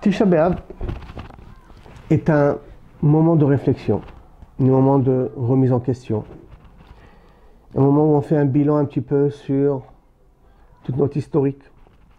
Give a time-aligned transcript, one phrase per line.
[0.00, 0.62] Tisha B'Av
[2.08, 2.56] est un
[3.02, 4.00] moment de réflexion,
[4.58, 6.24] un moment de remise en question,
[7.76, 9.82] un moment où on fait un bilan un petit peu sur
[10.84, 11.62] toute notre historique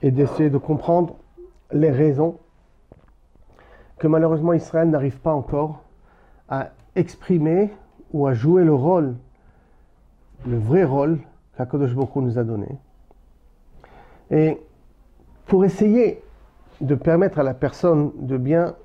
[0.04, 1.16] et d'essayer de comprendre
[1.72, 2.38] les raisons
[3.98, 5.82] que malheureusement Israël n'arrive pas encore
[6.50, 7.72] à exprimer
[8.14, 9.16] ou à jouer le rôle,
[10.46, 11.18] le vrai rôle
[11.58, 12.68] qu'Akadosh Baruch nous a donné.
[14.30, 14.60] Et
[15.48, 16.22] pour essayer
[16.82, 18.76] de permettre à la personne de bien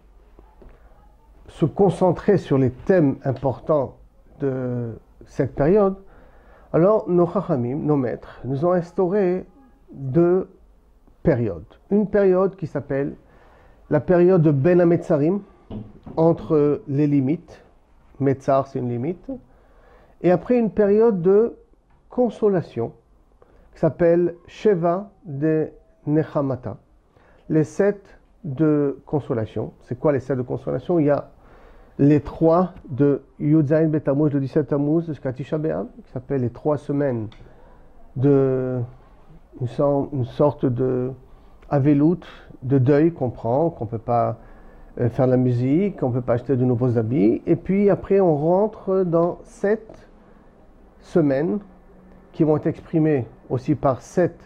[1.48, 3.96] se concentrer sur les thèmes importants
[4.40, 5.96] de cette période,
[6.72, 9.46] alors nos chachamim, nos maîtres, nous ont instauré
[9.92, 10.48] deux
[11.22, 11.64] périodes.
[11.90, 13.16] Une période qui s'appelle
[13.88, 15.40] la période de Ben Ametzarim,
[16.16, 17.62] entre les limites,
[18.20, 19.30] Metzar c'est une limite,
[20.22, 21.56] et après une période de
[22.08, 22.92] consolation
[23.72, 25.70] qui s'appelle Sheva de
[26.06, 26.78] Nechamata,
[27.48, 29.72] les sept de consolation.
[29.82, 30.98] C'est quoi les sept de consolation?
[30.98, 31.30] Il y a
[31.98, 37.28] les trois de Yudzaïn Betamuz, le 17 Tammuz jusqu'à Tisha qui s'appelle les trois semaines
[38.16, 38.80] de
[39.60, 41.10] une sorte de
[41.70, 42.20] avelout,
[42.62, 44.36] de deuil qu'on prend, qu'on ne peut pas
[45.00, 47.40] euh, faire de la musique, qu'on ne peut pas acheter de nouveaux habits.
[47.46, 50.08] Et puis après, on rentre dans sept
[51.00, 51.58] semaines
[52.32, 54.38] qui vont être exprimées aussi par sept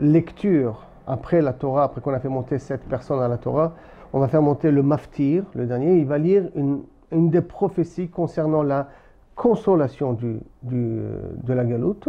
[0.00, 3.74] lectures après la Torah, après qu'on a fait monter sept personnes à la Torah.
[4.12, 5.96] On va faire monter le Maftir, le dernier.
[5.96, 6.82] Il va lire une,
[7.30, 8.88] des prophéties concernant la
[9.34, 12.08] consolation du, de la galoute.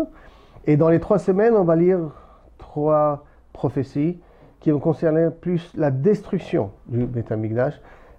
[0.65, 1.99] Et dans les trois semaines, on va lire
[2.57, 4.19] trois prophéties
[4.59, 7.33] qui vont concerner plus la destruction du Beth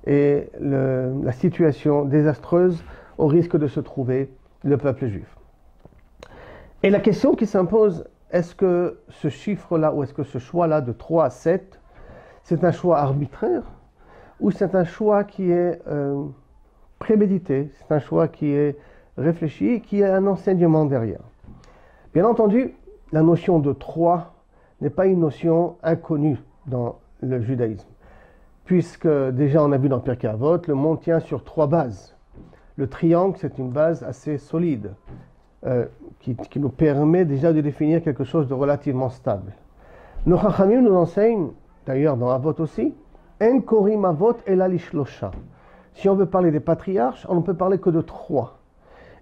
[0.07, 2.85] et la situation désastreuse
[3.17, 4.31] au risque de se trouver
[4.63, 5.37] le peuple juif.
[6.83, 8.05] Et la question qui s'impose,
[8.35, 11.81] est-ce que ce chiffre-là ou est-ce que ce choix-là de 3 à 7,
[12.43, 13.63] c'est un choix arbitraire
[14.41, 16.25] ou c'est un choix qui est euh,
[16.99, 18.77] prémédité, c'est un choix qui est
[19.17, 21.21] réfléchi, qui a un enseignement derrière?
[22.13, 22.75] Bien entendu,
[23.13, 24.35] la notion de 3
[24.81, 27.89] n'est pas une notion inconnue dans le judaïsme,
[28.65, 32.17] puisque déjà on a vu dans Pirkei Avot, le monde tient sur trois bases.
[32.75, 34.91] Le triangle, c'est une base assez solide,
[35.67, 35.87] euh,
[36.21, 39.53] qui, nous permet déjà de définir quelque chose de relativement stable.
[40.27, 41.51] Nos Chachamim nous enseignent,
[41.87, 42.95] d'ailleurs dans Avot aussi,
[43.43, 45.33] En Korim Avot El Alishlosha.
[45.95, 48.59] Si on veut parler des patriarches, on ne peut parler que de trois.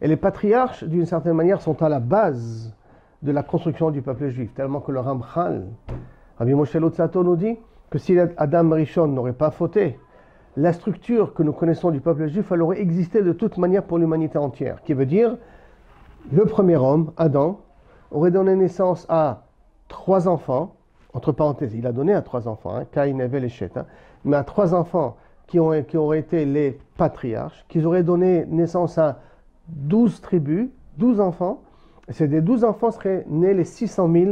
[0.01, 2.75] Et les patriarches, d'une certaine manière, sont à la base
[3.23, 5.67] de la construction du peuple juif, tellement que le Ramchal,
[6.39, 7.57] Rabbi Moshe Lotzato nous dit
[7.91, 9.99] que si Adam Rishon n'aurait pas fauté,
[10.57, 13.99] la structure que nous connaissons du peuple juif, elle aurait existé de toute manière pour
[13.99, 14.83] l'humanité entière.
[14.83, 15.37] Qui veut dire,
[16.31, 17.61] le premier homme, Adam,
[18.11, 19.43] aurait donné naissance à
[19.89, 20.75] trois enfants,
[21.15, 23.73] entre parenthèses, il a donné à trois enfants, hein, Caïn, Evel et Chet,
[24.25, 25.17] mais à trois enfants
[25.47, 29.21] qui, auraient été les patriarches, qui auraient donné naissance à
[29.69, 31.61] douze tribus, douze enfants,
[32.09, 34.31] ces douze enfants seraient nés les 600 000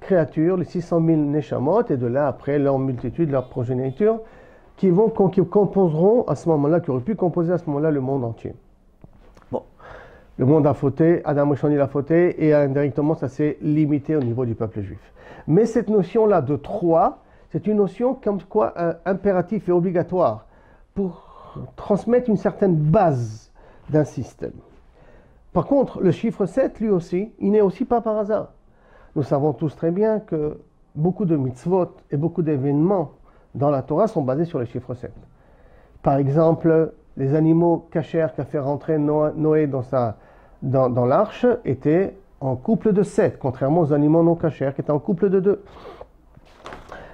[0.00, 4.20] créatures, les 600 000 neshamot, et de là après leur multitude, leur progéniture,
[4.76, 8.00] qui, vont, qui composeront à ce moment-là, qui auraient pu composer à ce moment-là le
[8.00, 8.54] monde entier.
[10.40, 14.46] Le monde a fauté, Adam Oshani l'a fauté, et indirectement ça s'est limité au niveau
[14.46, 15.12] du peuple juif.
[15.46, 17.18] Mais cette notion-là de trois,
[17.50, 20.46] c'est une notion comme quoi euh, impératif et obligatoire
[20.94, 23.52] pour transmettre une certaine base
[23.90, 24.54] d'un système.
[25.52, 28.48] Par contre, le chiffre 7, lui aussi, il n'est aussi pas par hasard.
[29.16, 30.58] Nous savons tous très bien que
[30.94, 33.12] beaucoup de mitzvot et beaucoup d'événements
[33.54, 35.12] dans la Torah sont basés sur le chiffre 7.
[36.02, 39.82] Par exemple, les animaux cachers qu'a fait rentrer Noé dans,
[40.62, 44.98] dans, l'arche étaient en couple de 7, contrairement aux animaux non cachers qui étaient en
[44.98, 45.62] couple de 2.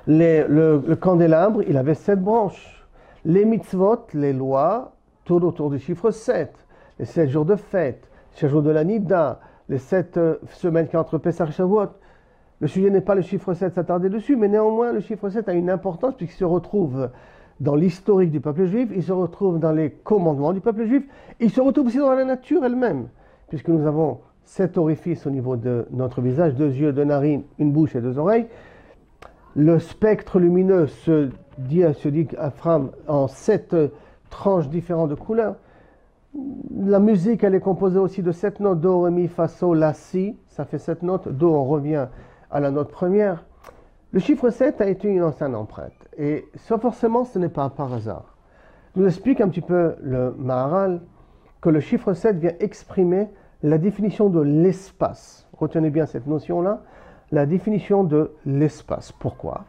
[0.06, 2.86] le, candélabre, il avait 7 branches.
[3.24, 4.92] Les mitzvot, les lois,
[5.24, 6.52] tournent autour du chiffre 7.
[6.98, 8.08] Les 7 jours de fête,
[8.40, 11.88] les jours de la Nida, les sept euh, semaines qui entre Pessah et Shavuot.
[12.60, 15.52] Le sujet n'est pas le chiffre 7 s'attarder dessus, mais néanmoins le chiffre 7 a
[15.52, 17.10] une importance puisqu'il se retrouve
[17.60, 21.04] dans l'historique du peuple juif, il se retrouve dans les commandements du peuple juif,
[21.40, 23.08] il se retrouve aussi dans la nature elle-même,
[23.48, 27.72] puisque nous avons sept orifices au niveau de notre visage, deux yeux, deux narines, une
[27.72, 28.46] bouche et deux oreilles.
[29.54, 32.28] Le spectre lumineux se dit, se dit
[33.08, 33.74] en sept
[34.30, 35.56] tranches différentes de couleurs
[36.76, 39.92] la musique, elle est composée aussi de sept notes Do, Ré, Mi, Fa, Sol, La,
[39.92, 40.36] Si.
[40.48, 41.28] Ça fait sept notes.
[41.28, 42.06] Do, on revient
[42.50, 43.44] à la note première.
[44.12, 45.92] Le chiffre 7 a été une ancienne empreinte.
[46.16, 46.46] Et
[46.80, 48.36] forcément, ce n'est pas par hasard.
[48.94, 51.00] Nous explique un petit peu le Maharal
[51.70, 53.28] le chiffre 7 vient exprimer
[53.62, 55.48] la définition de l'espace.
[55.52, 56.82] Retenez bien cette notion-là.
[57.32, 59.12] La définition de l'espace.
[59.12, 59.64] Pourquoi?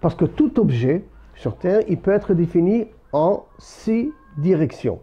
[0.00, 1.04] Parce que tout objet,
[1.34, 4.98] sur Terre, il peut être défini en six directions.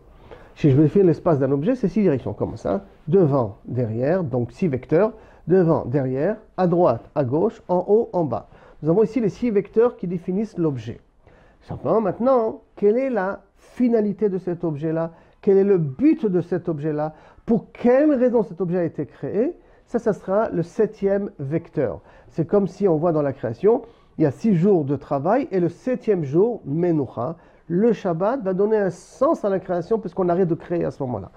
[0.55, 2.33] Si je veux définir l'espace d'un objet, c'est six directions.
[2.33, 2.85] Comme ça?
[3.07, 5.13] Devant, derrière, donc six vecteurs.
[5.47, 8.49] Devant, derrière, à droite, à gauche, en haut, en bas.
[8.81, 10.99] Nous avons ici les six vecteurs qui définissent l'objet.
[11.61, 15.11] Simplement, maintenant, quelle est la finalité de cet objet-là?
[15.47, 17.13] Quel est le but de cet objet-là
[17.45, 22.01] Pour quelle raison cet objet a été créé Ça, ça sera le septième vecteur.
[22.27, 23.83] C'est comme si on voit dans la création,
[24.17, 27.37] il y a six jours de travail et le septième jour, Menucha,
[27.69, 31.01] le Shabbat va donner un sens à la création puisqu'on arrête de créer à ce
[31.03, 31.31] moment-là.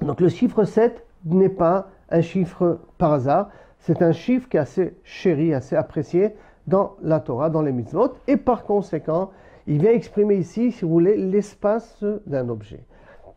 [0.00, 4.60] Donc le chiffre 7 n'est pas un chiffre par hasard, c'est un chiffre qui est
[4.60, 6.34] assez chéri, assez apprécié
[6.66, 9.32] dans la Torah, dans les mitzvot, et par conséquent,
[9.66, 12.84] il vient exprimer ici, si vous voulez, l'espace d'un objet.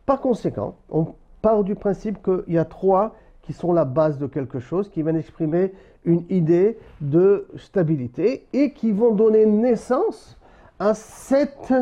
[0.06, 4.26] Par conséquent, on part du principe qu'il y a trois qui sont la base de
[4.26, 5.72] quelque chose, qui viennent exprimer
[6.04, 10.38] une idée de stabilité et qui vont donner naissance
[10.78, 11.72] à sept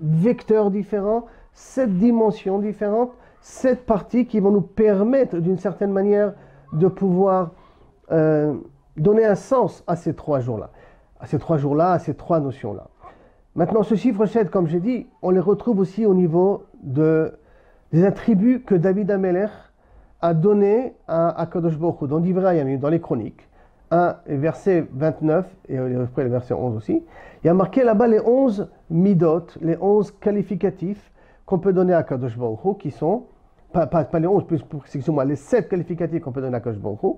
[0.00, 6.34] vecteurs différents, sept dimensions différentes, sept parties qui vont nous permettre d'une certaine manière
[6.72, 7.52] de pouvoir
[8.12, 8.54] euh,
[8.96, 10.70] donner un sens à ces trois jours-là,
[11.20, 12.88] à ces trois jours-là, à ces trois notions-là.
[13.58, 17.32] Maintenant, ce chiffre 7, comme j'ai dit, on les retrouve aussi au niveau de,
[17.92, 19.48] des attributs que David Ameller
[20.20, 23.48] a donnés à, Kadosh Baruch dans dans les chroniques.
[23.90, 27.02] 1, verset 29, et après le verset 11 aussi,
[27.42, 31.10] il y a marqué là-bas les 11 midot, les 11 qualificatifs
[31.44, 33.24] qu'on peut donner à Kadosh Baruch qui sont,
[33.72, 33.90] pas,
[34.20, 37.16] les 11, plus moi les 7 qualificatifs qu'on peut donner à Kadosh Baruch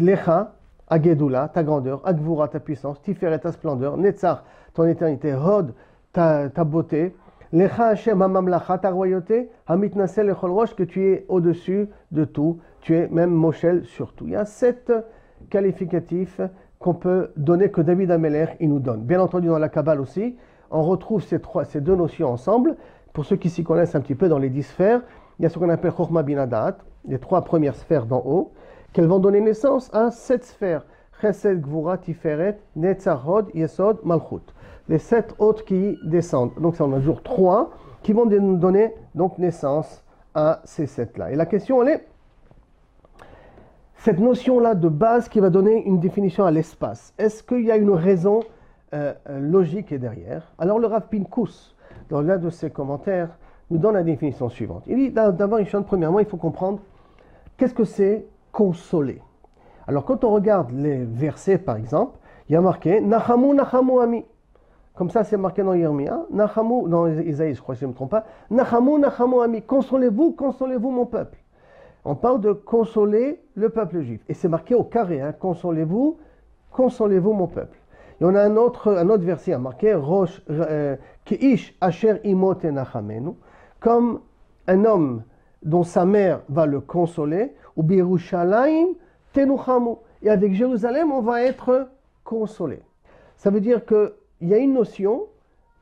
[0.00, 0.52] Lecha,
[0.88, 4.42] Agedula, ta grandeur, Agvura, ta puissance, Tiferet, ta splendeur, Netzach,
[4.74, 5.74] ton éternité, Hod,
[6.12, 7.14] ta, beauté,
[7.52, 12.96] Lecha Hashem Hamamlacha, ta royauté, Hamitnasel Echol Rosh, que tu es au-dessus de tout, tu
[12.96, 14.26] es même Moshel sur tout.
[14.26, 14.92] Il y a sept
[15.50, 16.40] qualificatif
[16.78, 19.02] qu'on peut donner, que David Ameller il nous donne.
[19.02, 20.36] Bien entendu, dans la Kabbale aussi,
[20.70, 21.40] on retrouve ces,
[21.80, 22.76] deux notions ensemble.
[23.12, 25.02] Pour ceux qui s'y connaissent un petit peu dans les dix sphères,
[25.38, 28.52] il y a ce qu'on appelle Chokhmah Binadat, les trois premières sphères d'en haut,
[28.92, 30.84] qu'elles vont donner naissance à sept sphères.
[31.20, 32.58] Chesed, Gvura, Tiferet.
[34.88, 36.52] Les sept autres qui descendent.
[36.60, 37.70] Donc ça, on a toujours trois
[38.02, 40.04] qui vont nous donner donc naissance
[40.34, 41.32] à ces sept-là.
[41.32, 42.06] Et la question, elle est,
[43.96, 47.14] cette notion-là de base qui va donner une définition à l'espace.
[47.18, 48.40] Est-ce qu'il y a une raison
[48.94, 50.52] euh, euh, logique derrière?
[50.58, 51.74] Alors le Rav Pinkus,
[52.10, 53.30] dans l'un de ses commentaires,
[53.70, 54.84] nous donne la définition suivante.
[54.86, 56.78] Il dit d'abord, premièrement, il faut comprendre
[57.56, 59.20] qu'est-ce que c'est consoler.
[59.86, 62.16] Alors quand on regarde les versets, par exemple,
[62.48, 64.24] il y a marqué Nachamu Nachamu Ami.
[64.94, 66.24] Comme ça, c'est marqué dans Yermia.
[66.30, 68.24] Nachamu, dans Isaïe, je crois que je ne me trompe pas.
[68.50, 69.60] Nachamu Nachamu Ami.
[69.60, 71.36] Consolez-vous, consolez-vous mon peuple
[72.06, 74.20] on parle de consoler le peuple juif.
[74.28, 76.18] Et c'est marqué au carré, hein, consolez-vous,
[76.70, 77.76] consolez-vous mon peuple.
[78.20, 80.96] Et on a un autre, un autre verset marqué, Rosh, euh,
[81.80, 82.54] asher imot
[83.80, 84.20] comme
[84.68, 85.24] un homme
[85.62, 88.88] dont sa mère va le consoler, ou birushalayim
[89.32, 89.96] tenuchamu.
[90.22, 91.88] Et avec Jérusalem, on va être
[92.24, 92.80] consolé.
[93.36, 94.12] Ça veut dire qu'il
[94.42, 95.24] y a une notion,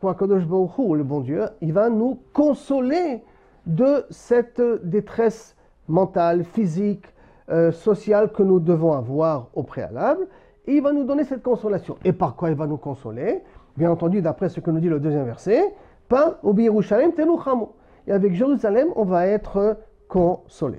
[0.01, 3.23] pour Kadosh Baruch le bon Dieu, il va nous consoler
[3.67, 5.57] de cette détresse
[5.89, 7.07] mentale, physique,
[7.51, 10.27] euh, sociale que nous devons avoir au préalable.
[10.67, 11.97] Et il va nous donner cette consolation.
[12.05, 13.43] Et par quoi il va nous consoler?
[13.77, 15.75] Bien entendu, d'après ce que nous dit le deuxième verset,
[16.09, 17.67] par Yerushalem tenuchamu.
[18.07, 20.79] Et avec Jérusalem, on va être consolé.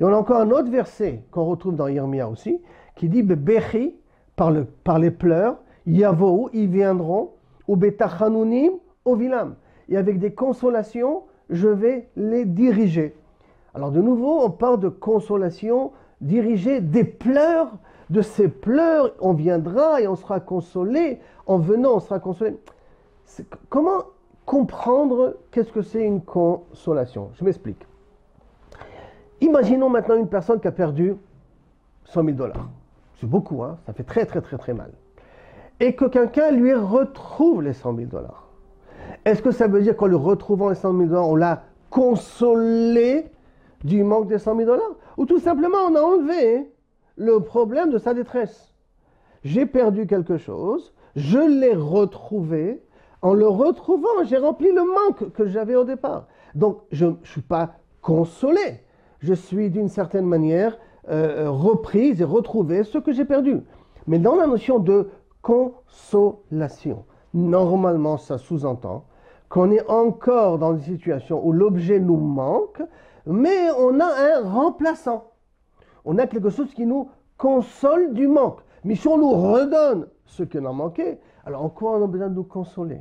[0.00, 2.60] Et on a encore un autre verset qu'on retrouve dans Yermia aussi,
[2.96, 3.94] qui dit Bechi,
[4.36, 5.56] par, le, par les pleurs,
[5.86, 7.30] Yavo, ils viendront,
[7.68, 8.72] ou Betachanunim,
[9.04, 9.54] au Vilam.
[9.88, 13.16] Et avec des consolations, je vais les diriger.
[13.74, 17.78] Alors de nouveau, on parle de consolation dirigée des pleurs.
[18.08, 21.18] De ces pleurs, on viendra et on sera consolé.
[21.46, 22.56] En venant, on sera consolé.
[23.68, 24.04] Comment
[24.46, 27.84] comprendre qu'est-ce que c'est une consolation Je m'explique.
[29.40, 31.16] Imaginons maintenant une personne qui a perdu
[32.04, 32.68] 100 000 dollars.
[33.20, 34.92] C'est beaucoup, hein ça fait très très très très mal.
[35.80, 38.48] Et que quelqu'un lui retrouve les 100 000 dollars.
[39.24, 43.26] Est-ce que ça veut dire qu'en lui retrouvant les 100 000 dollars, on l'a consolé
[43.84, 44.94] du manque des 100 000 dollars?
[45.16, 46.70] Ou tout simplement, on a enlevé
[47.16, 48.72] le problème de sa détresse?
[49.44, 52.82] J'ai perdu quelque chose, je l'ai retrouvé.
[53.26, 56.28] En le retrouvant, j'ai rempli le manque que j'avais au départ.
[56.54, 58.84] Donc, je ne suis pas consolé.
[59.18, 60.78] Je suis d'une certaine manière
[61.08, 63.64] euh, reprise et retrouvé ce que j'ai perdu.
[64.06, 65.08] Mais dans la notion de
[65.42, 67.04] consolation,
[67.34, 69.06] normalement, ça sous-entend
[69.48, 72.80] qu'on est encore dans une situation où l'objet nous manque,
[73.26, 75.32] mais on a un remplaçant.
[76.04, 78.60] On a quelque chose qui nous console du manque.
[78.84, 82.28] mais si on nous redonne ce qui a manqué, alors en quoi on a besoin
[82.28, 83.00] de nous consoler?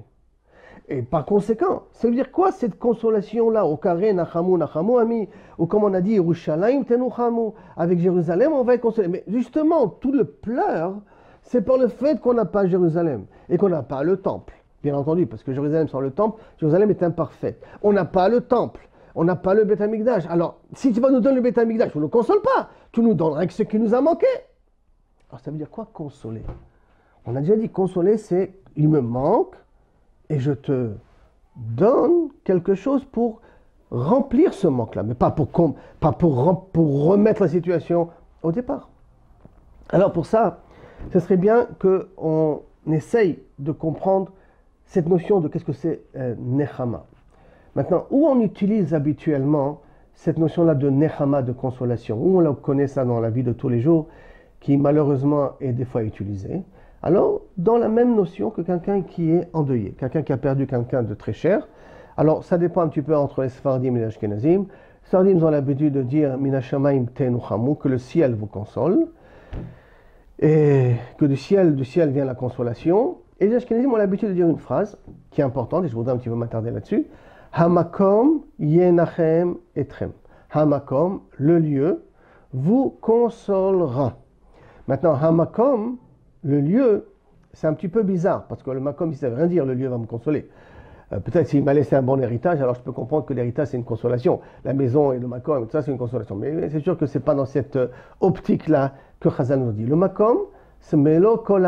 [0.87, 5.27] Et par conséquent, ça veut dire quoi cette consolation-là Au carré, Nachamu, Nachamu, ami,
[5.57, 9.07] ou comme on a dit, Yerushalayim, Tenuchamu, avec Jérusalem, on va être consolé.
[9.07, 10.95] Mais justement, tout le pleur,
[11.41, 14.53] c'est par le fait qu'on n'a pas Jérusalem et qu'on n'a pas le temple.
[14.83, 17.63] Bien entendu, parce que Jérusalem sans le temple, Jérusalem est imparfaite.
[17.81, 19.81] On n'a pas le temple, on n'a pas le Beth
[20.29, 23.01] Alors, si tu vas nous donner le Beth Amikdash, tu ne nous consoles pas, tu
[23.01, 24.27] nous donneras ce qui nous a manqué.
[25.31, 26.43] Alors, ça veut dire quoi consoler?
[27.25, 29.55] On a déjà dit consoler, c'est il me manque
[30.29, 30.91] et je te
[31.55, 33.41] donne quelque chose pour
[33.91, 35.48] remplir ce manque-là, mais pas pour,
[36.74, 38.10] remettre la situation
[38.44, 38.89] au départ.
[39.89, 40.62] Alors pour ça,
[41.13, 44.32] ce serait bien qu'on essaye de comprendre
[44.86, 47.05] cette notion de qu'est-ce que c'est euh, Nechama.
[47.75, 49.82] Maintenant, où on utilise habituellement
[50.13, 53.70] cette notion-là de Nechama, de consolation, où on connaît ça dans la vie de tous
[53.70, 54.08] les jours,
[54.60, 56.63] qui malheureusement est des fois utilisée?
[57.05, 61.03] Alors, dans la même notion que quelqu'un qui est endeuillé, quelqu'un qui a perdu quelqu'un
[61.03, 61.67] de très cher.
[62.17, 64.62] Alors, ça dépend un petit peu entre les Sfardim et les Ashkenazim.
[64.62, 64.67] Les
[65.03, 69.05] Sfardim ont l'habitude de dire Minashamaim que le ciel vous console,
[70.39, 73.17] et que du ciel, du ciel vient la consolation.
[73.39, 74.97] Et les Ashkenazim ont l'habitude de dire une phrase
[75.29, 77.05] qui est importante, et je voudrais un petit peu m'attarder là-dessus.
[77.53, 80.12] Hamakom yenachem etrem.
[80.50, 82.03] Hamakom, le lieu,
[82.51, 84.17] vous consolera.
[84.88, 85.97] Maintenant, Hamakom,
[86.45, 87.07] le lieu,
[87.53, 89.73] c'est un petit peu bizarre, parce que le makom, il ne savait rien dire, le
[89.73, 90.47] lieu va me consoler.
[91.11, 93.77] Euh, peut-être s'il m'a laissé un bon héritage, alors je peux comprendre que l'héritage, c'est
[93.77, 94.41] une consolation.
[94.63, 96.35] La maison et le makom, tout ça, c'est une consolation.
[96.35, 97.87] Mais c'est sûr que ce n'est pas dans cette euh,
[98.21, 99.85] optique-là que Chazal nous dit.
[99.85, 100.37] Le makom,
[100.79, 101.67] c'est melo kol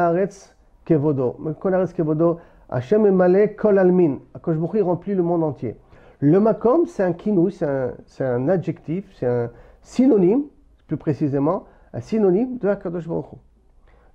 [0.86, 1.38] kevodo.
[1.60, 2.38] Kol kevodo,
[2.69, 4.19] Hashem emale kol almin.
[4.36, 5.75] Akosh remplit le monde entier.
[6.19, 9.50] Le makom, c'est un kinou, c'est un, adjectif, c'est un
[9.81, 10.43] synonyme,
[10.88, 13.25] plus précisément, un synonyme de Akadosh Baruch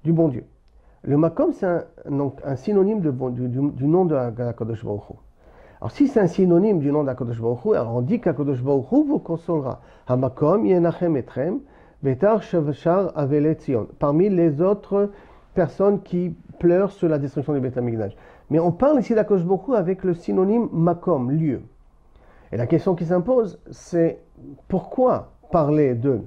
[0.05, 0.45] du bon Dieu.
[1.03, 1.85] Le makom, c'est un,
[2.45, 5.03] un, synonyme du, nom de Akadosh Baruch
[5.81, 9.19] Alors si c'est un synonyme du nom d'Akadosh Baruch alors on dit qu'Akadosh Baruch vous
[9.19, 9.81] consolera.
[10.07, 11.61] Hamakom yenachem etrem
[12.03, 13.57] betar shavashar avele
[13.99, 15.11] Parmi les autres
[15.55, 17.81] personnes qui pleurent sur la destruction du Beth
[18.51, 21.63] Mais on parle ici d'Akadosh Baruch avec le synonyme makom, lieu.
[22.53, 24.21] Et la question qui s'impose, c'est
[24.69, 26.21] pourquoi parler de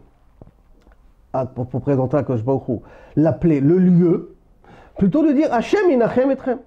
[1.54, 2.82] pour, pour présenter Akadosh Baruch
[3.16, 4.36] l'appeler le lieu
[4.98, 6.60] Plutôt de dire Hachem inachem etrem.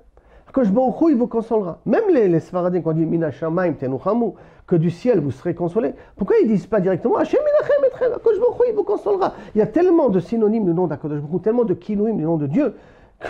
[0.54, 0.70] Je
[1.08, 1.78] il vous consolera.
[1.86, 4.32] Même les, les Sfaradim, quand on dit Minashamaim tenuchamu,
[4.66, 8.12] que du ciel vous serez consolés, pourquoi ils ne disent pas directement Hachem inachem etrem,
[8.12, 8.36] Akadosh
[8.68, 12.14] il vous consolera Il y a tellement de synonymes du nom d'Akadosh tellement de kinouim
[12.14, 12.74] du nom de Dieu,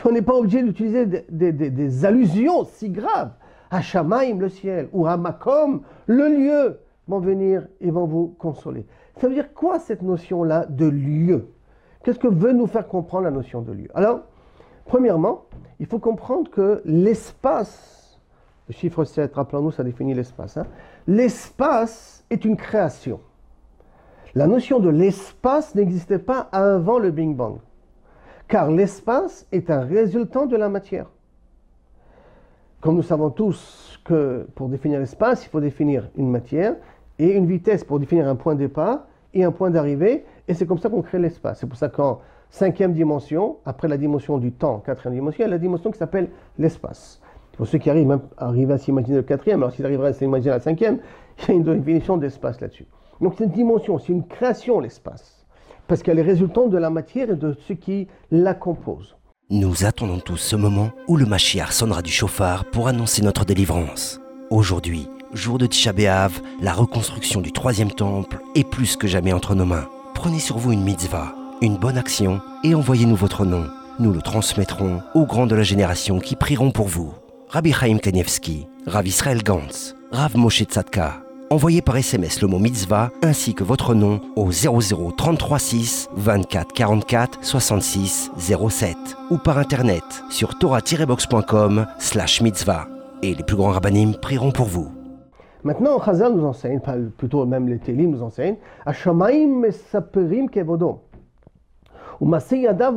[0.02, 3.30] qu'on n'est pas obligé d'utiliser des, des, des, allusions si graves.
[3.70, 8.86] Hachamaim, le ciel, ou Hamakom, le lieu, vont venir et vont vous consoler.
[9.18, 11.48] Ça veut dire quoi cette notion-là de lieu?
[12.02, 13.88] Qu'est-ce que veut nous faire comprendre la notion de lieu?
[13.94, 14.20] Alors,
[14.88, 15.44] Premièrement,
[15.80, 18.18] il faut comprendre que l'espace,
[18.68, 20.56] le chiffre 7, rappelons-nous, ça définit l'espace.
[20.56, 20.66] Hein.
[21.06, 23.20] l'espace est une création.
[24.34, 27.58] La notion de l'espace n'existait pas avant le Big Bang,
[28.48, 31.10] car l'espace est un résultant de la matière.
[32.80, 36.76] Comme nous savons tous que pour définir l'espace, il faut définir une matière
[37.18, 40.66] et une vitesse pour définir un point de départ et un point d'arrivée, et c'est
[40.66, 41.60] comme ça qu'on crée l'espace.
[41.60, 42.20] C'est pour ça quand
[42.50, 45.98] cinquième dimension, après la dimension du temps, quatrième dimension, il y a la dimension qui
[45.98, 47.20] s'appelle l'espace.
[47.56, 50.60] Pour ceux qui arrivent, même, à s'imaginer le quatrième, alors s'ils arriveraient à s'imaginer la
[50.60, 50.98] cinquième,
[51.40, 52.86] il y a une définition d'espace là-dessus.
[53.20, 55.44] Donc c'est une dimension, c'est une création l'espace,
[55.88, 59.16] parce qu'elle est résultante de la matière et de ce qui la compose.
[59.50, 64.20] Nous attendons tous ce moment où le Mashiach sonnera du chauffard pour annoncer notre délivrance.
[64.50, 69.54] Aujourd'hui, jour de Tisha B'Av, la reconstruction du troisième temple est plus que jamais entre
[69.54, 69.88] nos mains.
[70.14, 73.66] Prenez sur vous une mitzvah une bonne action et envoyez-nous votre nom.
[73.98, 77.12] Nous le transmettrons aux grands de la génération qui prieront pour vous.
[77.48, 81.22] Rabbi Chaim Kanievski, Rav Israël Gantz, Rav Moshe Tzadka.
[81.50, 86.72] Envoyez par SMS le mot mitzvah ainsi que votre nom au 00 33 6 24
[86.74, 88.96] 44 66 07
[89.30, 92.86] ou par internet sur torah-box.com slash mitzvah.
[93.22, 94.97] Et les plus grands rabbinim prieront pour vous.
[95.64, 96.80] Maintenant, Chazal nous enseigne,
[97.16, 100.98] plutôt même les Télim nous enseignent, mesaperim kevodom.
[102.20, 102.94] Umasi yadav.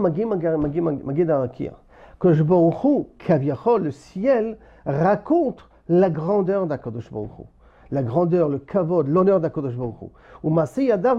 [2.19, 7.43] Que Kaviachol, le ciel, raconte la grandeur d'Akadosh Baruchu.
[7.89, 10.05] La grandeur, le kavod, l'honneur d'Akadosh Baruchu.
[10.43, 11.17] Umasi yadav.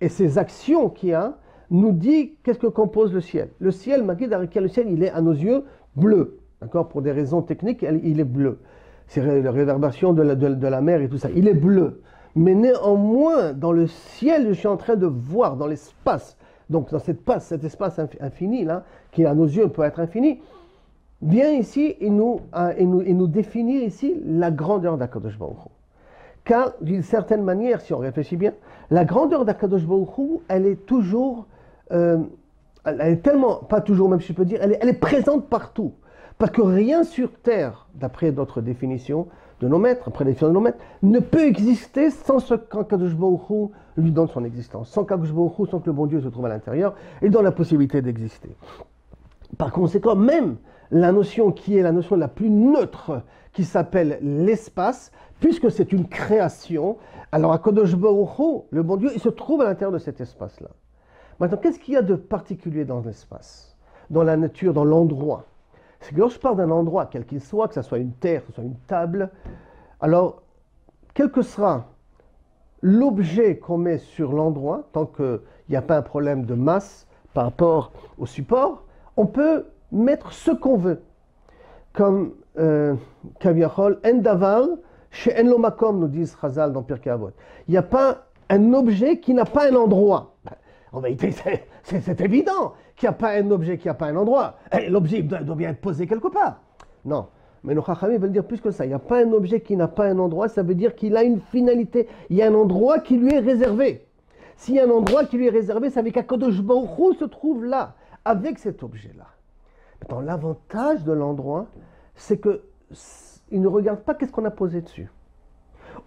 [0.00, 1.34] Et ces actions qu'il y a,
[1.70, 3.50] nous dit qu'est-ce que compose le ciel.
[3.58, 5.64] Le ciel, le ciel, il est à nos yeux
[5.96, 6.38] bleu.
[6.60, 6.88] D'accord?
[6.88, 8.60] Pour des raisons techniques, il est bleu.
[9.10, 11.30] C'est la réverbération de la, de, la mer et tout ça.
[11.34, 12.00] Il est bleu.
[12.36, 16.36] Mais néanmoins, dans le ciel, je suis en train de voir, dans l'espace,
[16.70, 20.40] donc dans cette passe, cet espace infini là, qui à nos yeux peut être infini,
[21.22, 22.40] vient ici et nous,
[22.76, 25.36] et nous, et nous définit ici la grandeur d'Akadosh
[26.44, 28.52] Car d'une certaine manière, si on réfléchit bien,
[28.92, 29.82] la grandeur d'Akadosh
[30.46, 31.48] elle est toujours,
[31.90, 32.18] euh,
[32.84, 35.94] elle est tellement, pas toujours même si je peux dire, elle est présente partout.
[36.40, 39.26] Parce que rien sur Terre, d'après notre définition
[39.60, 43.12] de nos maîtres, après la définition de nos maîtres, ne peut exister sans ce qu'Akadosh
[43.98, 44.88] lui donne son existence.
[44.88, 48.00] Sans Baruch sans que le bon Dieu se trouve à l'intérieur, et donne la possibilité
[48.00, 48.56] d'exister.
[49.58, 50.56] Par conséquent, même
[50.90, 53.20] la notion qui est la notion la plus neutre,
[53.52, 56.96] qui s'appelle l'espace, puisque c'est une création,
[57.32, 60.70] alors à Kodosh Baruch le bon Dieu, il se trouve à l'intérieur de cet espace-là.
[61.38, 63.76] Maintenant, qu'est-ce qu'il y a de particulier dans l'espace,
[64.08, 65.44] dans la nature, dans l'endroit?
[66.00, 68.42] C'est que lorsque je parle d'un endroit, quel qu'il soit, que ce soit une terre,
[68.42, 69.30] que ce soit une table,
[70.00, 70.42] alors,
[71.14, 71.86] quel que sera
[72.82, 77.44] l'objet qu'on met sur l'endroit, tant qu'il n'y a pas un problème de masse par
[77.44, 78.84] rapport au support,
[79.16, 81.02] on peut mettre ce qu'on veut.
[81.92, 82.94] Comme euh,
[83.38, 84.78] Kaviachol, Endaval,
[85.10, 87.32] chez Enlomakom, nous disent Chazal dans Pirkei Avot.
[87.68, 90.34] Il n'y a pas un objet qui n'a pas un endroit.
[90.92, 91.32] En vérité,
[91.82, 94.56] c'est évident qu'il n'y a pas un objet qui n'a pas un endroit.
[94.88, 96.60] L'objet doit, bien être posé quelque part.
[97.06, 97.28] Non.
[97.64, 98.84] Mais nos Chachamim veulent dire plus que ça.
[98.84, 101.16] Il n'y a pas un objet qui n'a pas un endroit, ça veut dire qu'il
[101.16, 102.08] a une finalité.
[102.28, 104.06] Il y a un endroit qui lui est réservé.
[104.56, 107.24] S'il y a un endroit qui lui est réservé, ça veut dire qu'Akadosh Baruch se
[107.24, 107.94] trouve là,
[108.26, 109.26] avec cet objet-là.
[110.02, 111.66] Maintenant, l'avantage de l'endroit,
[112.16, 112.62] c'est que
[113.50, 115.10] il ne regarde pas qu'est-ce qu'on a posé dessus.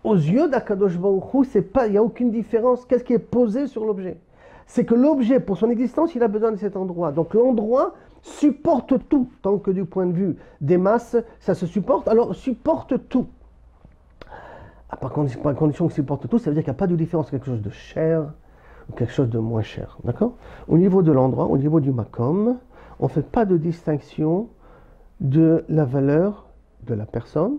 [0.03, 2.85] Aux yeux d'Akadosh Baruch pas, il n'y a aucune différence.
[2.85, 4.17] Qu'est-ce qui est posé sur l'objet
[4.65, 7.11] C'est que l'objet, pour son existence, il a besoin de cet endroit.
[7.11, 12.07] Donc l'endroit supporte tout, tant que du point de vue des masses, ça se supporte.
[12.07, 13.27] Alors supporte tout.
[14.89, 17.29] À par condition qu'il supporte tout, ça veut dire qu'il n'y a pas de différence
[17.29, 18.31] quelque chose de cher
[18.89, 19.97] ou quelque chose de moins cher.
[20.03, 20.33] D'accord?
[20.67, 22.57] Au niveau de l'endroit, au niveau du makom,
[22.99, 24.49] on ne fait pas de distinction
[25.19, 26.45] de la valeur
[26.85, 27.57] de la personne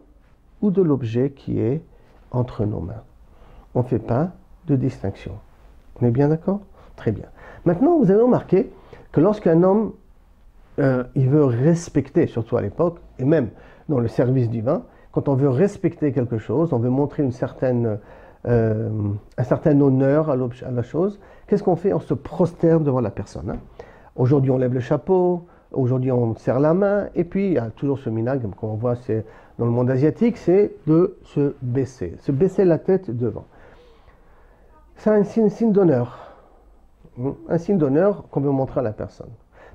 [0.62, 1.82] ou de l'objet qui est
[2.30, 3.02] entre nos mains.
[3.74, 4.32] On ne fait pas
[4.66, 5.32] de distinction.
[6.00, 6.60] On est bien d'accord?
[6.96, 7.26] Très bien.
[7.64, 8.70] Maintenant, vous avez remarqué
[9.12, 9.92] que lorsqu'un homme
[10.78, 13.48] euh, il veut respecter, surtout à l'époque, et même
[13.88, 17.98] dans le service divin, quand on veut respecter quelque chose, on veut montrer une certaine,
[18.46, 18.90] euh,
[19.38, 21.92] un certain honneur à, à la chose, qu'est-ce qu'on fait?
[21.92, 23.50] On se prosterne devant la personne.
[23.50, 23.58] Hein.
[24.16, 27.70] Aujourd'hui, on lève le chapeau, aujourd'hui, on serre la main, et puis il y a
[27.70, 29.24] toujours ce minag, comme on voit c'est
[29.58, 33.44] dans le monde asiatique, c'est de se baisser, se baisser la tête devant.
[34.96, 36.33] C'est un signe, d'honneur,
[37.48, 39.30] un signe d'honneur qu'on veut montrer à la personne.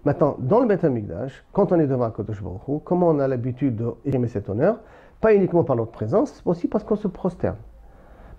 [0.05, 0.85] Maintenant, dans le Beth
[1.51, 4.79] quand on est devant Kodesh Baruch comment on a l'habitude d'aimer cet honneur?
[5.19, 7.57] Pas uniquement par notre présence, mais aussi parce qu'on se prosterne.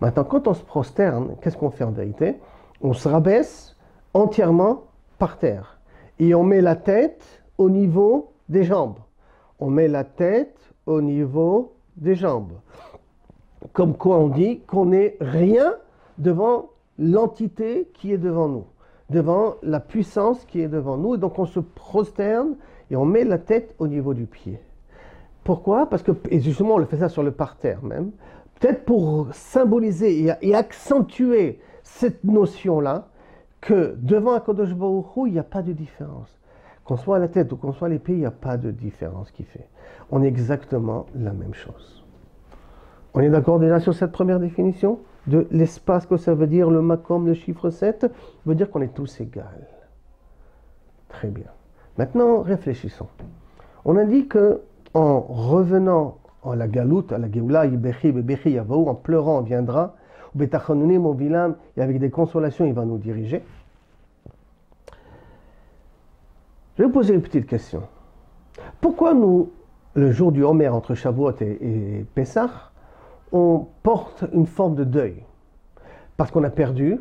[0.00, 2.38] Maintenant, quand on se prosterne, qu'est-ce qu'on fait en vérité?
[2.80, 3.76] On se rabaisse
[4.14, 4.84] entièrement
[5.18, 5.78] par terre
[6.18, 8.98] et on met la tête au niveau des jambes.
[9.58, 12.52] On met la tête au niveau des jambes.
[13.74, 15.74] Comme quoi on dit qu'on n'est rien
[16.16, 18.64] devant l'entité qui est devant nous,
[19.10, 21.16] devant la puissance qui est devant nous.
[21.16, 22.56] Et donc on se prosterne
[22.90, 24.60] et on met la tête au niveau du pied.
[25.44, 25.88] Pourquoi?
[25.88, 28.10] Parce que, et justement on le fait ça sur le parterre même,
[28.58, 33.08] peut-être pour symboliser et, accentuer cette notion-là,
[33.60, 36.38] que devant un Kodosh Baruch il n'y a pas de différence.
[36.84, 38.70] Qu'on soit à la tête ou qu'on soit à l'épée, il n'y a pas de
[38.70, 39.68] différence qui fait.
[40.10, 42.04] On est exactement la même chose.
[43.12, 45.00] On est d'accord déjà sur cette première définition?
[45.26, 48.10] De l'espace que ça veut dire, le makom, le chiffre 7,
[48.46, 49.40] veut dire qu'on est tous égaux.
[51.08, 51.46] Très bien.
[51.98, 53.08] Maintenant, réfléchissons.
[53.84, 54.60] On a dit que
[54.94, 59.94] en revenant à la galoute, à la geoula, en pleurant, on viendra,
[60.38, 63.42] et avec des consolations, il va nous diriger.
[66.76, 67.82] Je vais vous poser une petite question.
[68.80, 69.50] Pourquoi nous,
[69.94, 72.69] le jour du Homer entre Shavuot et, et Pessah,
[73.32, 75.22] on porte une forme de deuil
[76.16, 77.00] Parce qu'on a perdu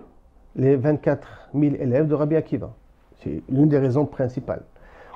[0.55, 2.73] les 24 000 élèves de Rabbi Akiva.
[3.17, 4.63] C'est l'une des raisons principales.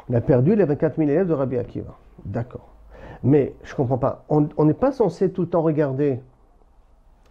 [0.09, 1.95] On a perdu les 24 000 élèves de Rabbi Akiva.
[2.25, 2.69] D'accord.
[3.23, 4.25] Mais je ne comprends pas.
[4.29, 6.19] On n'est pas censé tout le temps regarder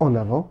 [0.01, 0.49] en avant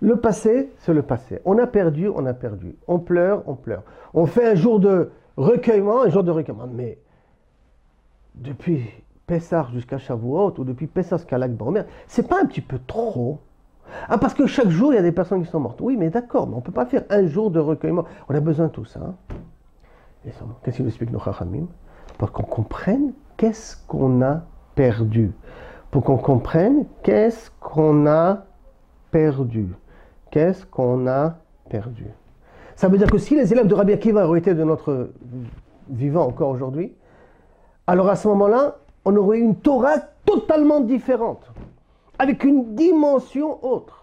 [0.00, 1.40] le passé, c'est le passé.
[1.44, 2.76] On a perdu, on a perdu.
[2.86, 3.82] On pleure, on pleure.
[4.12, 6.68] On fait un jour de recueillement, un jour de recueillement.
[6.70, 6.98] Mais
[8.34, 8.82] depuis
[9.26, 13.40] Pessah jusqu'à Shavuot, ou depuis Pessah jusqu'à Lagbomer, c'est pas un petit peu trop?
[14.08, 15.80] Ah, parce que chaque jour, il y a des personnes qui sont mortes.
[15.80, 18.04] Oui, mais d'accord, mais on ne peut pas faire un jour de recueillement.
[18.28, 19.00] On a besoin de tout ça.
[19.00, 19.14] Hein.
[20.62, 21.66] Qu'est-ce qu'il nous explique nos Chachamim?
[22.18, 24.42] Pour qu'on comprenne qu'est-ce qu'on a
[24.74, 25.32] perdu.
[25.90, 28.44] Pour qu'on comprenne qu'est-ce qu'on a
[29.12, 29.68] perdu
[30.30, 31.36] qu'est-ce qu'on a
[31.70, 32.06] perdu
[32.74, 35.10] Ça veut dire que si les élèves de Rabbi Akiva auraient été de notre
[35.88, 36.92] vivant encore aujourd'hui,
[37.86, 38.76] alors à ce moment-là,
[39.06, 41.52] on aurait une Torah totalement différente,
[42.18, 44.02] avec une dimension autre.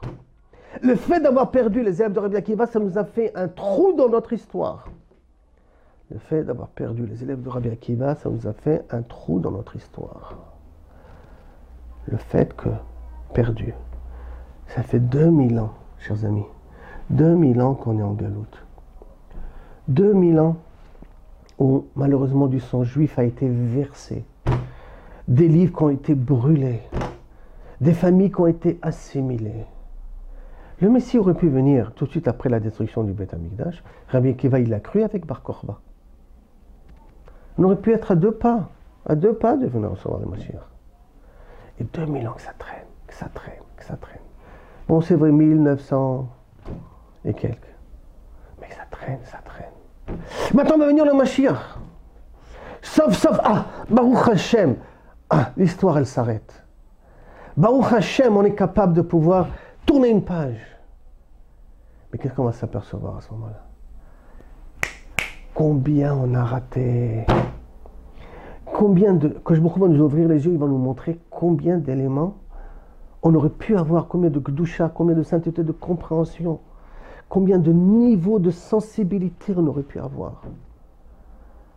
[0.81, 3.91] Le fait d'avoir perdu les élèves de Rabbi Akiva, ça nous a fait un trou
[3.93, 4.87] dans notre histoire.
[6.09, 9.41] Le fait d'avoir perdu les élèves de Rabbi Akiva, ça nous a fait un trou
[9.41, 10.37] dans notre histoire.
[12.07, 12.69] Le fait que,
[13.33, 13.73] perdu,
[14.67, 16.45] ça fait 2000 ans, chers amis,
[17.09, 18.65] 2000 ans qu'on est en galoute.
[19.89, 20.55] 2000 ans
[21.59, 24.23] où malheureusement du sang juif a été versé,
[25.33, 26.83] des livres qui ont été brûlés,
[27.81, 29.65] des familles qui ont été assimilées.
[30.79, 33.83] Le Messie aurait pu venir tout de suite après la destruction du Beth Amikdash.
[34.09, 35.79] Rabbi Akiva, il l'a cru avec Bar Korba.
[37.57, 38.69] On aurait pu être à deux pas,
[39.07, 40.51] à deux pas de venir recevoir le Messie.
[41.79, 44.21] Et 2000 ans que ça traîne, que ça traîne, que ça traîne.
[44.87, 46.29] Bon, c'est vrai, 1900
[47.25, 47.73] et quelques.
[48.61, 50.17] Mais ça traîne, ça traîne.
[50.53, 51.57] Maintenant va venir le Mashiach.
[52.83, 54.75] Sauf, sauf, ah, Baruch Hashem.
[55.29, 56.63] Ah, l'histoire, elle s'arrête.
[57.57, 59.47] Baruch Hashem, on est capable de pouvoir
[59.85, 60.77] tourner une page.
[62.11, 63.63] Mais qu'est-ce qu'on va s'apercevoir à ce moment-là
[65.53, 67.25] Combien on a raté
[68.65, 69.29] Combien de.
[69.43, 72.35] Quand je va nous ouvrir les yeux, il va nous montrer combien d'éléments
[73.21, 76.59] on aurait pu avoir, combien de gdusha, combien de sainteté, de compréhension,
[77.29, 80.41] combien de niveaux de sensibilité on aurait pu avoir.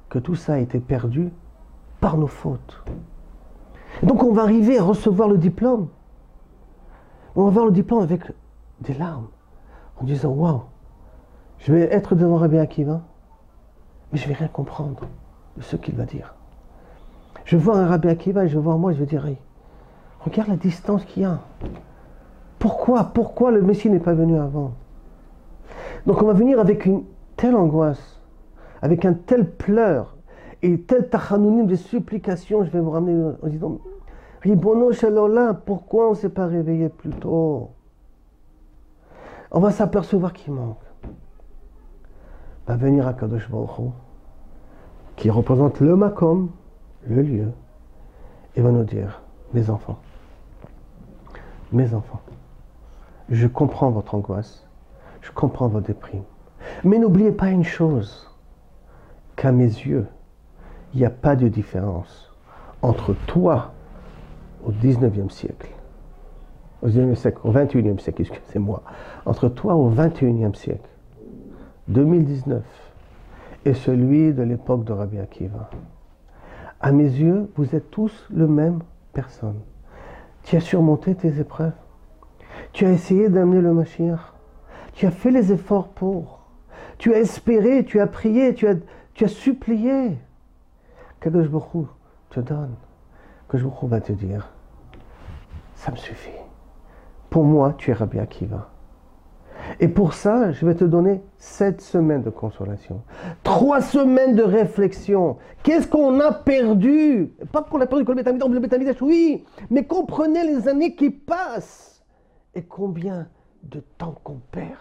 [0.09, 1.31] Que tout ça a été perdu
[2.01, 2.83] par nos fautes.
[4.03, 5.89] Donc on va arriver à recevoir le diplôme.
[7.35, 8.23] On va voir le diplôme avec
[8.81, 9.29] des larmes,
[10.01, 10.63] en disant Waouh,
[11.59, 13.01] je vais être devant Rabbi Akiva,
[14.13, 15.03] mais je ne vais rien comprendre
[15.57, 16.35] de ce qu'il va dire.
[17.45, 19.27] Je vois un Rabbi Akiva et je vois moi, je vais dire
[20.21, 21.39] Regarde la distance qu'il y a.
[22.59, 24.73] Pourquoi Pourquoi le Messie n'est pas venu avant?
[26.07, 27.05] Donc on va venir avec une
[27.37, 28.21] telle angoisse,
[28.83, 30.16] avec un tel pleur
[30.63, 33.79] et tel tachanounim de supplications, je vais vous ramener en disant
[34.43, 37.71] Ribono Shalolin, pourquoi on ne s'est pas réveillé plus tôt?
[39.51, 40.79] On va s'apercevoir qu'il manque.
[42.67, 43.49] Va venir à Kadosh
[45.17, 46.51] qui représente le Makom,
[47.07, 47.53] le lieu,
[48.55, 49.23] et va nous dire
[49.55, 49.99] Mes enfants,
[51.73, 52.21] mes enfants,
[53.29, 54.67] je comprends votre angoisse,
[55.23, 56.25] je comprends votre déprime.
[56.85, 58.31] Mais n'oubliez pas une chose,
[59.37, 60.07] qu'à mes yeux,
[60.97, 62.33] il n'y a pas de différence
[62.81, 63.75] entre toi
[64.65, 65.69] au 19e siècle,
[66.81, 68.83] au 19e siècle, au 21e siècle, excusez-moi,
[69.27, 70.89] entre toi au 21e siècle,
[71.89, 72.63] 2019,
[73.67, 75.69] et celui de l'époque de Rabbi Akiva.
[76.81, 78.79] À mes yeux, vous êtes tous le même
[79.13, 79.61] personne.
[80.45, 81.77] Tu as surmonté tes épreuves.
[82.73, 84.33] Tu as essayé d'amener le Mashiach.
[84.95, 86.47] Tu as fait les efforts pour.
[86.97, 88.77] Tu as espéré, tu as prié, tu as,
[89.13, 90.17] tu as supplié.
[91.21, 91.89] Que Baruch
[92.31, 92.75] te donne.
[93.49, 94.53] Que je va te dire,
[95.75, 96.31] ça me suffit.
[97.31, 98.71] Pour moi, tu es Rabbi Akiva.
[99.81, 103.03] Et pour ça, je vais te donner sept semaines de consolation.
[103.43, 105.39] Trois semaines de réflexion.
[105.63, 107.35] Qu'est-ce qu'on a perdu?
[107.53, 112.05] Pas qu'on a perdu que le bétamidash, oui, mais comprenez les années qui passent.
[112.55, 113.29] Et combien
[113.65, 114.79] de temps qu'on perd?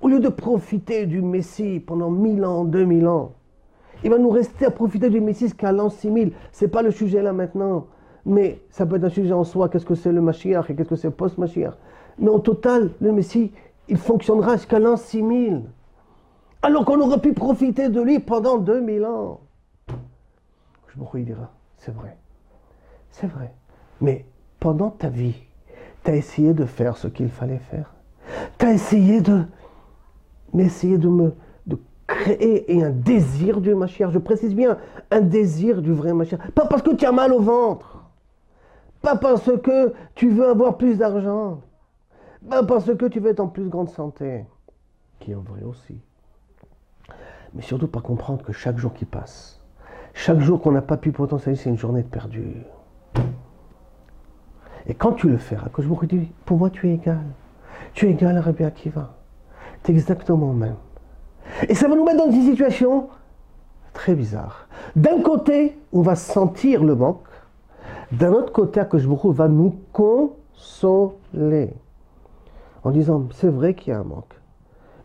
[0.00, 3.34] Au lieu de profiter du Messie pendant mille ans, deux mille ans,
[4.04, 6.32] il va nous rester à profiter du Messie jusqu'à l'an 6000.
[6.52, 7.86] Ce n'est pas le sujet là maintenant.
[8.24, 9.68] Mais ça peut être un sujet en soi.
[9.68, 11.74] Qu'est-ce que c'est le Mashiach et qu'est-ce que c'est post-Mashiach?
[12.18, 13.52] Mais au total, le Messie,
[13.88, 15.62] il fonctionnera jusqu'à l'an 6000.
[16.62, 19.40] Alors qu'on aurait pu profiter de lui pendant 2000 ans.
[20.88, 22.16] Je me dira, c'est vrai.
[23.10, 23.52] C'est vrai.
[24.00, 24.26] Mais
[24.60, 25.36] pendant ta vie,
[26.04, 27.94] tu as essayé de faire ce qu'il fallait faire?
[28.58, 29.42] Tu as essayé de,
[30.52, 31.32] mais essayer de me
[32.08, 34.10] créer un désir du Mashiach.
[34.10, 34.78] Je précise bien,
[35.10, 36.50] un désir du vrai Mashiach.
[36.52, 38.02] Pas parce que tu as mal au ventre.
[39.00, 41.60] Pas parce que tu veux avoir plus d'argent.
[42.42, 44.44] Ben parce que tu veux être en plus grande santé,
[45.20, 46.00] qui est vrai aussi.
[47.54, 49.60] Mais surtout pas comprendre que chaque jour qui passe,
[50.14, 52.56] chaque jour qu'on n'a pas pu potentialiser, c'est une journée de perdu.
[54.86, 57.24] Et quand tu le fais, je vous dis, pour moi tu es égal.
[57.92, 59.14] Tu es égal à Rabbi Akiva.
[59.82, 60.76] Tu es exactement le même.
[61.68, 63.08] Et ça va nous mettre dans une situation
[63.92, 64.68] très bizarre.
[64.96, 67.26] D'un côté, on va sentir le manque.
[68.12, 71.72] D'un autre côté, Akashbourou va nous consoler
[72.84, 74.40] en disant c'est vrai qu'il y a un manque,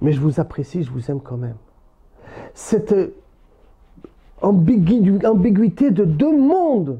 [0.02, 1.58] mais je vous apprécie, je vous aime quand même.
[2.54, 2.96] Cette
[4.42, 7.00] ambiguïté de deux mondes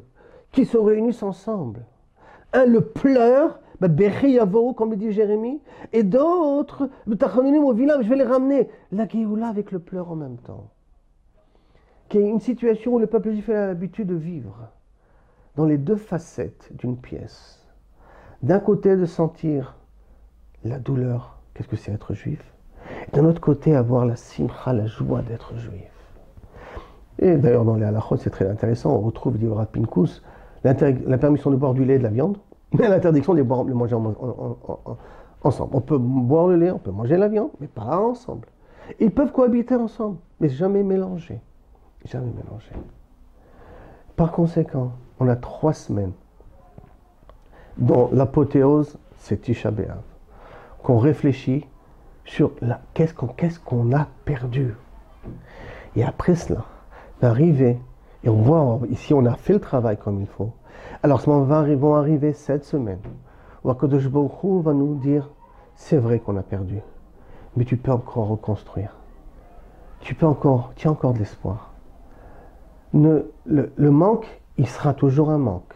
[0.52, 1.82] qui se réunissent ensemble.
[2.54, 3.60] Un le pleure,
[4.76, 8.70] comme le dit Jérémie, et d'autres, je vais les ramener.
[8.92, 10.70] La Géoula avec le pleur en même temps.
[12.10, 14.70] Qui est une situation où le peuple juif a l'habitude de vivre
[15.56, 17.66] dans les deux facettes d'une pièce.
[18.42, 19.78] D'un côté, de sentir
[20.64, 22.54] la douleur, qu'est-ce que c'est être juif,
[23.08, 25.90] et d'un autre côté, avoir la simcha, la joie d'être juif.
[27.20, 30.24] Et d'ailleurs, dans les halachot, c'est très intéressant, on retrouve, dit Pinkus,
[30.64, 30.74] la
[31.18, 32.38] permission de boire du lait et de la viande,
[32.74, 33.96] mais l'interdiction de boire, manger
[35.44, 35.72] ensemble.
[35.76, 38.48] On peut boire le lait, on peut manger la viande, mais pas ensemble.
[39.00, 41.40] Ils peuvent cohabiter ensemble, mais jamais mélanger.
[42.06, 42.72] Jamais mélanger.
[44.16, 46.14] Par conséquent, on a trois semaines
[47.78, 50.02] dont l'apothéose, c'est Tisha B'Av,
[50.84, 51.66] qu'on réfléchit
[52.26, 52.52] sur
[52.94, 54.76] qu'est-ce qu'on a perdu.
[55.96, 56.66] Et après cela,
[57.22, 57.80] d'arriver,
[58.24, 60.52] et on voit ici, on a fait le travail comme il faut.
[61.02, 63.00] Alors, ce moment va, vont arriver cette semaine
[63.64, 65.30] où Akadosh Baruch va nous dire
[65.76, 66.80] c'est vrai qu'on a perdu,
[67.56, 68.96] mais tu peux encore reconstruire.
[70.02, 71.74] Tu peux encore, tu as encore de l'espoir.
[72.94, 75.74] Le, le manque, il sera toujours un manque.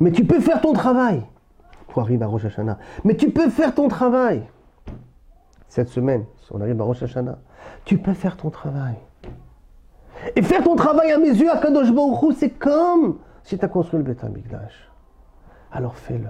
[0.00, 1.22] Mais tu peux faire ton travail
[1.88, 2.78] pour arriver à Rosh Hashanah.
[3.04, 4.42] Mais tu peux faire ton travail.
[5.68, 7.38] Cette semaine, si on arrive à Rosh Hashanah,
[7.84, 8.96] tu peux faire ton travail.
[10.36, 11.88] Et faire ton travail à mes yeux, à Kadosh
[12.36, 14.90] c'est comme si tu as construit le Beth Amikdash.
[15.70, 16.28] Alors fais-le.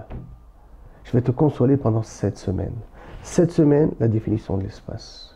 [1.03, 2.77] Je vais te consoler pendant sept semaines.
[3.23, 5.35] Sept semaines, la définition de l'espace.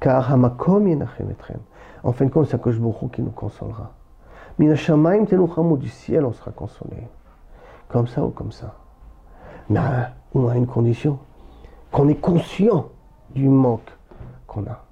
[0.00, 0.86] Car Hamakom.
[2.04, 3.92] En fin de compte, c'est Baruch qui nous consolera.
[4.58, 7.06] Minashamaim Tenuchamu du ciel, on sera consolé.
[7.88, 8.74] Comme ça ou comme ça.
[9.70, 9.80] Mais
[10.34, 11.18] on a une condition.
[11.92, 12.88] Qu'on est conscient
[13.30, 13.90] du manque
[14.46, 14.84] qu'on a.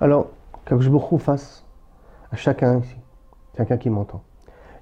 [0.00, 0.28] Alors,
[0.70, 1.64] je vous fasse
[2.30, 2.96] à chacun ici,
[3.56, 4.22] chacun qui m'entend,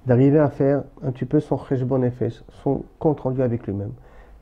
[0.07, 2.29] d'arriver à faire un petit peu son bon effet,
[2.63, 3.91] son compte rendu avec lui-même.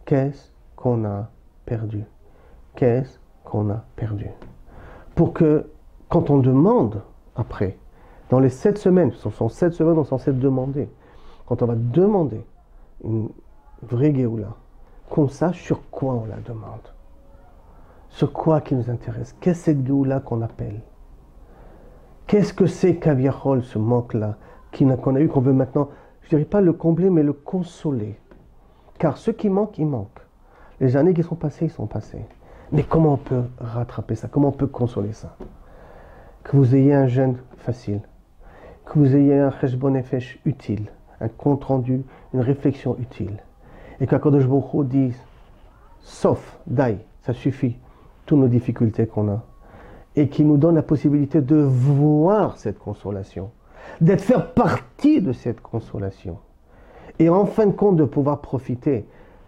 [0.05, 1.27] Qu'est-ce qu'on a
[1.65, 2.05] perdu?
[2.75, 4.29] Qu'est-ce qu'on a perdu?
[5.15, 5.65] Pour que,
[6.07, 7.01] quand on demande
[7.35, 7.77] après,
[8.29, 10.87] dans les sept semaines, ce sont sept semaines, on est censé demander,
[11.47, 12.45] quand on va demander
[13.03, 13.29] une
[13.81, 14.53] vraie Géoula,
[15.09, 16.93] qu'on sache sur quoi on la demande.
[18.09, 19.35] Sur quoi qui nous intéresse.
[19.41, 20.81] Qu'est-ce cette Géoula qu'on appelle?
[22.27, 24.37] Qu'est-ce que c'est Kaviarol, ce manque-là,
[25.01, 25.89] qu'on a eu, qu'on veut maintenant,
[26.23, 28.17] je dirais pas le combler, mais le consoler
[28.97, 30.19] Car ce qui manque, il manque.
[30.79, 32.25] Les années qui sont passées, ils sont passées.
[32.71, 34.27] Mais comment on peut rattraper ça?
[34.27, 35.37] Comment on peut consoler ça?
[36.43, 38.01] Que vous ayez un jeûne facile,
[38.85, 40.01] que vous ayez un cheshbon
[40.45, 40.87] utile,
[41.21, 43.37] un compte rendu, une réflexion utile.
[43.99, 45.19] Et qu'Akadosh Baruch dise,
[46.01, 47.77] sauf, dai, ça suffit,
[48.25, 49.43] toutes nos difficultés qu'on a.
[50.15, 53.51] Et qui nous donne la possibilité de voir cette consolation,
[54.01, 56.39] d'être faire partie de cette consolation.
[57.19, 59.05] Et en fin de compte, de pouvoir profiter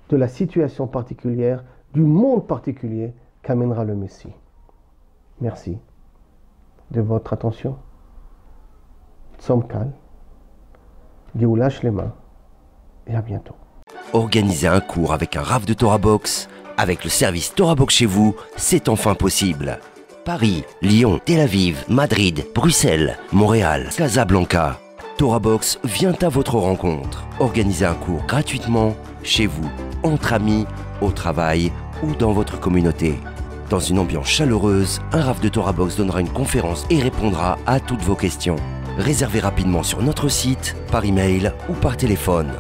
[0.10, 4.34] de la situation particulière, du monde particulier qu'amènera le Messie.
[5.41, 5.78] Merci
[6.91, 7.78] de votre attention.
[11.56, 12.13] Lâche les mains
[13.06, 13.56] et à bientôt.
[14.13, 18.06] Organiser un cours avec un RAF de Torah Box, avec le service Torah Box chez
[18.06, 19.80] vous, c'est enfin possible.
[20.27, 24.77] Paris, Lyon, Tel Aviv, Madrid, Bruxelles, Montréal, Casablanca.
[25.17, 27.25] Torah Box vient à votre rencontre.
[27.39, 29.71] Organisez un cours gratuitement, chez vous,
[30.03, 30.65] entre amis,
[30.99, 31.71] au travail
[32.03, 33.15] ou dans votre communauté.
[33.69, 37.79] Dans une ambiance chaleureuse, un RAF de Torah Box donnera une conférence et répondra à
[37.79, 38.57] toutes vos questions.
[38.97, 42.51] Réservez rapidement sur notre site, par email ou par téléphone.